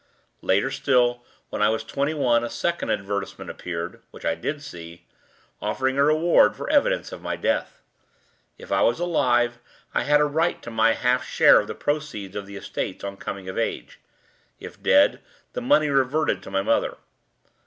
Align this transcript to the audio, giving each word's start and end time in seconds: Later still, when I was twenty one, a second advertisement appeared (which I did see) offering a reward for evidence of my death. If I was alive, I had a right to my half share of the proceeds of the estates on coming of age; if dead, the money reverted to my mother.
Later 0.41 0.71
still, 0.71 1.23
when 1.51 1.61
I 1.61 1.69
was 1.69 1.83
twenty 1.83 2.15
one, 2.15 2.43
a 2.43 2.49
second 2.49 2.89
advertisement 2.89 3.51
appeared 3.51 4.01
(which 4.09 4.25
I 4.25 4.33
did 4.33 4.63
see) 4.63 5.05
offering 5.61 5.99
a 5.99 6.03
reward 6.03 6.55
for 6.55 6.67
evidence 6.71 7.11
of 7.11 7.21
my 7.21 7.35
death. 7.35 7.83
If 8.57 8.71
I 8.71 8.81
was 8.81 8.99
alive, 8.99 9.59
I 9.93 10.01
had 10.01 10.19
a 10.19 10.25
right 10.25 10.59
to 10.63 10.71
my 10.71 10.93
half 10.93 11.23
share 11.23 11.59
of 11.59 11.67
the 11.67 11.75
proceeds 11.75 12.35
of 12.35 12.47
the 12.47 12.55
estates 12.57 13.03
on 13.03 13.17
coming 13.17 13.47
of 13.47 13.59
age; 13.59 13.99
if 14.59 14.81
dead, 14.81 15.21
the 15.53 15.61
money 15.61 15.89
reverted 15.89 16.41
to 16.41 16.49
my 16.49 16.63
mother. 16.63 16.97